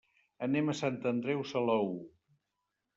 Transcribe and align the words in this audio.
Anem 0.47 0.71
a 0.71 0.75
Sant 0.79 0.97
Andreu 1.11 1.47
Salou. 1.53 1.95